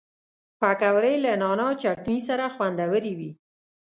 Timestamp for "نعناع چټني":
1.41-2.19